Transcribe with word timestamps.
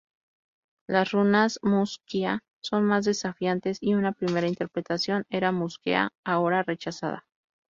Las 0.87 1.11
runas 1.11 1.59
'"mus:kia'" 1.61 2.41
son 2.63 2.85
más 2.85 3.05
desafiantes 3.05 3.77
y 3.81 3.93
una 3.93 4.13
primera 4.13 4.47
interpretación 4.47 5.25
era 5.29 5.51
"Mus-Gea", 5.51 6.09
ahora 6.23 6.63
rechazada. 6.63 7.27